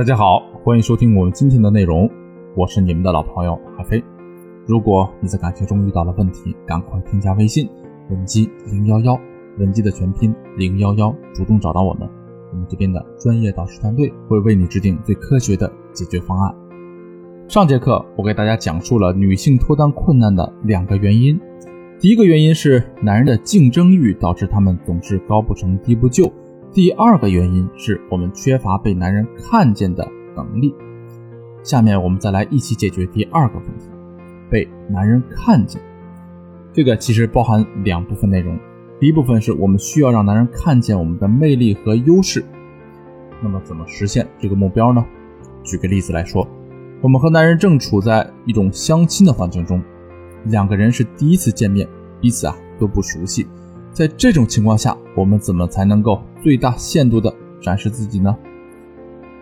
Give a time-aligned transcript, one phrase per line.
[0.00, 2.08] 大家好，欢迎收听我们今天的内容，
[2.56, 4.02] 我是你们的老朋友海飞。
[4.66, 7.68] 如果你在感情中遇到了问题，赶快添加微信
[8.08, 9.20] 文姬零幺幺，
[9.58, 12.08] 文姬的全拼零幺幺，主动找到我们，
[12.50, 16.54] 我们这边的专业导师团队会为你制定最科学的解决方案。
[17.46, 21.38] 上节课我给大家讲述了女性脱单困难的两个原因，
[21.98, 26.32] 第一个原因是男人的竞争欲导致他们总是高不成低不就。
[26.72, 30.72] 第二个原因是我们缺乏被男人看见的能力。
[31.64, 33.86] 下面我们再来一起解决第二个问题：
[34.48, 35.82] 被男人看见。
[36.72, 38.56] 这个其实包含两部分内容。
[39.00, 42.44] 第一部分是我们需要让男人看见我们的魅力和优势。
[43.42, 45.04] 那么怎么实现这个目标呢？
[45.64, 46.46] 举个例子来说，
[47.00, 49.82] 我们和男人正处在一种相亲的环境中，
[50.44, 51.88] 两个人是第一次见面，
[52.20, 53.44] 彼此啊都不熟悉。
[53.92, 58.36] 在这种情况下，我们怎么才能够最大限度的展示自己呢？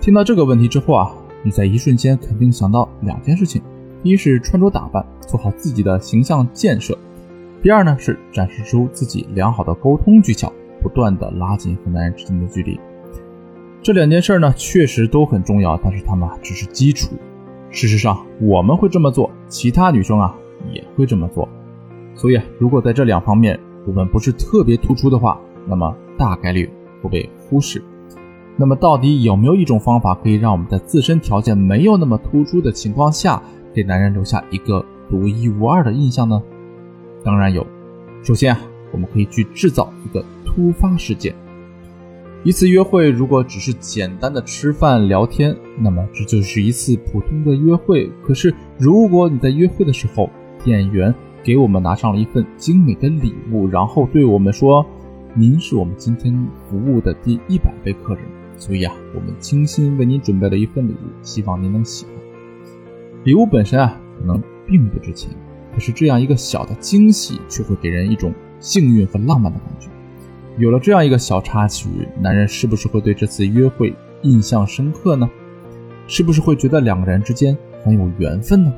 [0.00, 1.12] 听到这个问题之后啊，
[1.42, 3.60] 你在一瞬间肯定想到两件事情：
[4.02, 6.94] 一是穿着打扮，做好自己的形象建设；
[7.62, 10.50] 第二呢是展示出自己良好的沟通技巧，
[10.82, 12.80] 不断的拉近和男人之间的距离。
[13.82, 17.14] 这两件事呢确实都很重要，但是它们只是基础。
[17.70, 20.34] 事实上，我们会这么做，其他女生啊
[20.72, 21.46] 也会这么做。
[22.14, 26.68] 所以啊，如果在这两方面，我们不是特别突出的话，那么大概率
[27.02, 27.82] 会被忽视。
[28.56, 36.42] 那么到底有没有一种方法可以让我们在自身条件没有那么突出的情况下，给男人留下一个独一无二的印象呢？
[37.24, 37.66] 当然有。
[38.22, 38.60] 首先啊，
[38.92, 41.34] 我们可以去制造一个突发事件。
[42.42, 48.10] 一次约会如果只是简单的吃饭聊天，那么这就是一次普通的约会。
[48.22, 50.28] 可是如果你在约会的时候，
[50.64, 54.84] 店员给我们拿上了一份精美的礼物，然后对我们说
[55.34, 58.24] ：“您是我们今天服务的第一百位客人，
[58.56, 62.14] 所以啊，我们精心为您准备了一份礼物，希望您能喜欢。”
[63.24, 65.30] 礼物本身啊，可能并不值钱，
[65.74, 69.88] 可是这样一个小的惊喜，却会给人一种幸运和浪漫的感觉。
[70.58, 71.88] 有了这样一个小插曲，
[72.20, 75.30] 男人是不是会对这次约会印象深刻呢？
[76.06, 78.72] 是不是会觉得两个人之间很有缘分呢？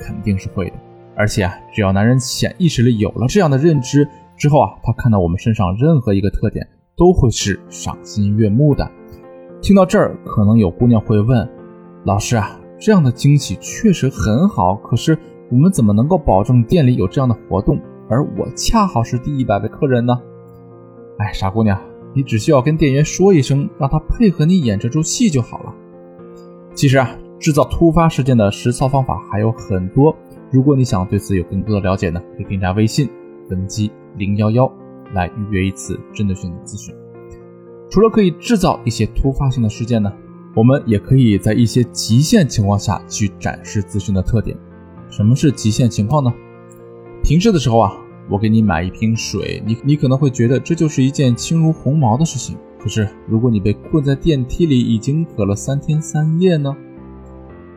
[0.00, 0.76] 肯定是会的。
[1.16, 6.66] 而且啊，只要男人潜意识里有了这样的认知之后啊，他看到我们身上任何一个特点
[6.96, 8.90] 都会是赏心悦目的。
[9.62, 11.48] 听到这儿，可能有姑娘会问
[12.04, 15.16] ：“老师啊，这样的惊喜确实很好，可是
[15.50, 17.80] 我们怎么能够保证店里有这样的活动，
[18.10, 20.20] 而我恰好是第一百位客人呢？”
[21.18, 21.80] 哎，傻姑娘，
[22.12, 25.72] 你只需要跟店员说一声，让他配合你演这出戏就好了。
[26.74, 27.08] 其实啊，
[27.38, 30.14] 制造突发事件的实操方法还有很多。
[30.54, 33.10] 如果你想对此有更多的了解呢，可以添加微信
[33.50, 34.72] 文姬零幺幺
[35.12, 36.94] 来预约一次针对性的咨询。
[37.90, 40.12] 除了可以制造一些突发性的事件呢，
[40.54, 44.56] 我们也可以在一些极限情况下去展示自身的特点。
[45.10, 46.32] 什么是极限情况呢？
[47.24, 47.92] 平时的时候啊，
[48.30, 52.56] 我给你买一瓶水，你你可能会觉得这就是一件轻如鸿毛的事情。
[52.78, 56.72] 可是如果你被困在电梯里，已经渴了三天三夜呢？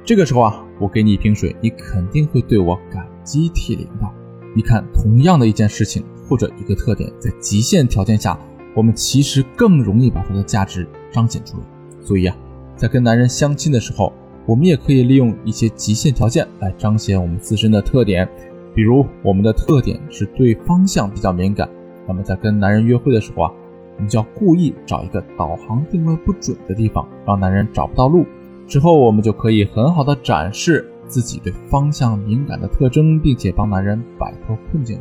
[0.03, 4.07] 这个时候啊，我给你一瓶水，你肯定会对我感激涕零的。
[4.55, 8.39] 你看，同样的一件事情或者一个特点，在极限条件下，
[8.75, 11.63] 我们其实更容易把它的价值彰显出来。
[12.01, 12.35] 所以啊，
[12.75, 14.11] 在跟男人相亲的时候，
[14.45, 18.27] 我们也可以利用一些极限条件来彰显我们自身的特点。
[18.73, 21.69] 比如，我们的特点是对方向比较敏感，
[22.07, 23.51] 那么在跟男人约会的时候啊，
[23.95, 28.25] 我们就要故意找一个导航定位不准的地方，让男人找不到路。
[28.67, 34.99] 之后，我们就可以很好的展示自己对方向敏感的特征，并且帮男人摆脱困境。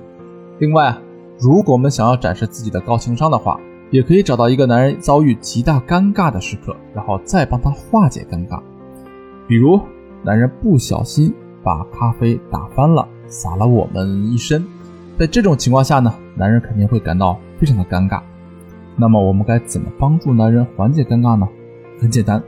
[0.59, 0.97] 另外，
[1.38, 3.59] 如果我们想要展示自己的高情商的话，
[3.91, 8.60] 也可以找到一个男人遭遇极大尴尬的时刻，然后再帮他化解尴尬。
[9.49, 9.81] 比如，
[10.22, 14.65] 男人不小心把咖啡打翻了，洒了我们一身。
[15.19, 18.21] 在这种情况下呢，男人肯定会感到非常的尴尬。
[18.97, 21.49] 那么，我们该怎么帮助男人缓解尴尬呢？
[22.00, 22.41] 很简单。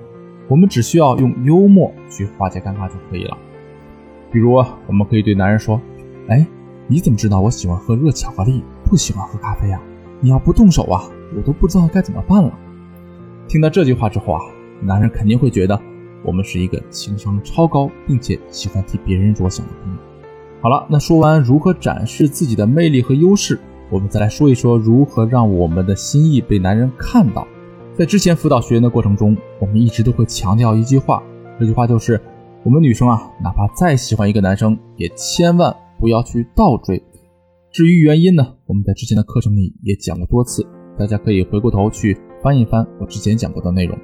[0.49, 3.37] 我们只需要用幽默去化解尴尬就可以了。
[4.33, 4.55] 比如，
[4.87, 5.81] 我们可以对男人说
[6.29, 6.47] ：“哎，
[6.87, 9.81] 你怎么知道我喜欢喝热巧克力，不喜欢喝咖啡啊？
[10.21, 11.03] 你要不动手啊，
[11.37, 12.53] 我都不知道该怎么办了。”
[13.47, 14.41] 听到这句话之后啊，
[14.81, 15.81] 男人肯定会觉得
[16.23, 19.99] 我们是一个情商超高，并且喜欢替别人着想的姑娘。
[20.61, 23.59] 好了，那说完如何展示自己的魅力和优势，
[23.91, 27.47] 我们再来说一说如何让我们的心意被男人看到。
[27.99, 31.21] 在之前辅导学员的过程中，我们一直都会强调一句话，
[31.59, 32.21] 这句话就是：
[32.63, 37.03] 我们女生啊，哪怕再喜欢一个男生，也千万不要去倒追。
[37.73, 40.65] 至于原因呢，我们在之前的课程里也讲过多次，
[40.97, 43.99] 大家可以回过头去翻一翻我之前讲过的内容。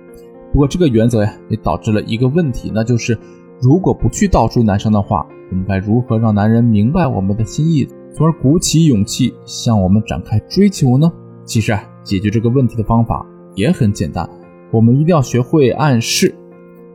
[0.52, 3.16] 不过这个原则呀，也导致了一个问题，那就是
[3.62, 11.12] 如果不去倒追男生的话，我们该如何让男人明白我们的心意，从而鼓起勇气向我们展开追求呢？
[11.44, 13.24] 其实啊，解决这个问题的方法
[13.54, 14.28] 也很简单，
[14.70, 16.34] 我们一定要学会暗示。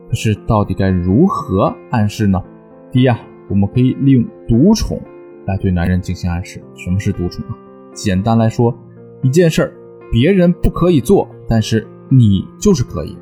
[0.08, 2.42] 可是到底该如何暗示呢？
[2.90, 3.18] 第一啊，
[3.48, 5.00] 我们可以利用独宠
[5.46, 6.60] 来对男人进行暗示。
[6.74, 7.56] 什么是独宠啊？
[7.92, 8.76] 简单来说，
[9.22, 9.72] 一件事儿
[10.10, 13.16] 别人不可以做，但是你就是可以。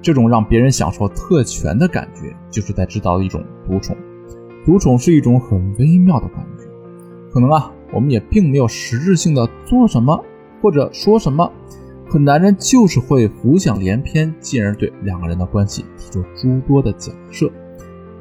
[0.00, 3.96] 这种让别人享受特权的感觉，就是在制造一种独宠。
[4.64, 6.64] 独宠是一种很微妙的感觉，
[7.30, 10.24] 可能啊，我们也并没有实质性的做什么
[10.62, 11.52] 或者说什么。
[12.08, 17.50] 可男人就是会浮想联翩，进而对两个人的关系提出诸多的假设，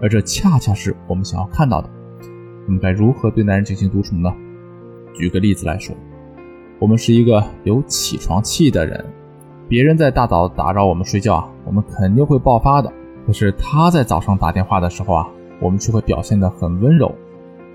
[0.02, 1.90] 而这恰恰是我们想要看到的。
[2.66, 4.34] 我们该如何对男人进行独宠呢？
[5.14, 5.96] 举个例子来说，
[6.80, 9.06] 我们是一个有起床气的人，
[9.68, 12.92] 别人在大早打扰我们睡觉啊，我们肯定会爆发的。
[13.28, 15.28] 可是他在早上打电话的时候啊，
[15.60, 17.14] 我们却会表现得很温柔。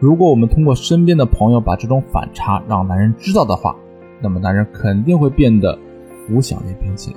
[0.01, 3.77] 如果我们通过身边的朋友把这种反差让男人知道的话，
[4.21, 5.79] 那么男人肯定会变得。
[6.29, 7.17] 浮想联翩起来。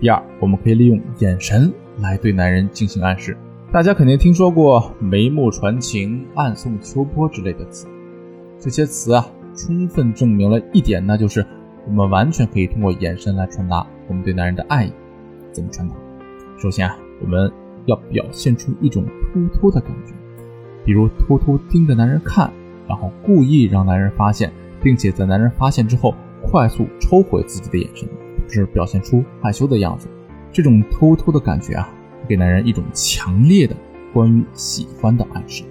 [0.00, 3.36] 第二，我们可以利用眼神来对男人进行暗示。
[3.72, 7.86] 大家肯定听说过“眉目传情”“暗送秋波”之类的词，
[8.60, 11.44] 这些词啊，充分证明了一点，那就是
[11.84, 14.92] 我们完全可以通过眼神来传达我们对男人的爱意。
[15.52, 15.94] 怎么传达？
[16.58, 17.50] 首先啊，我们
[17.86, 20.14] 要表现出一种偷偷的感觉，
[20.84, 22.50] 比如偷偷盯着男人看，
[22.86, 24.50] 然后故意让男人发现，
[24.80, 28.08] 并且在男人发现之后快速抽回自己的眼神。
[28.48, 30.08] 是表现出害羞的样子，
[30.52, 31.88] 这种偷偷的感觉啊，
[32.28, 33.76] 给男人一种强烈的
[34.12, 35.64] 关于喜欢的暗示。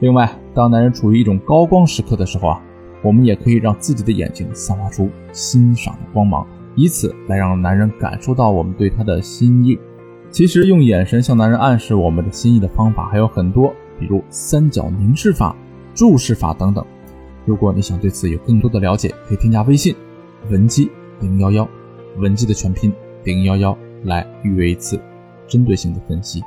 [0.00, 2.62] 另外，当男人处于一种高光时刻的时候啊，
[3.02, 9.78] 我们也可以让自己的眼睛散发出欣赏的光芒，以此来让男人感受到我们对他的心意。
[10.30, 15.56] 其实，用眼神向男人暗示我们的心意的方法还有很多，比如三角凝视法、
[15.94, 16.84] 注视法等等。
[17.46, 19.94] 如果你想对此有更多的了解，可以添加微信
[20.50, 20.90] 文姬
[21.20, 21.66] 零幺幺。
[22.18, 22.92] 文姬的全拼
[23.24, 25.00] 零幺幺来预约一次
[25.46, 26.42] 针对性的分析。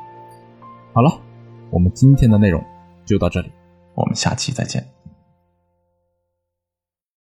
[0.94, 1.22] 好了，
[1.70, 2.64] 我们今天的内容
[3.06, 3.52] 就到这里，
[3.96, 4.86] 我们下期再见。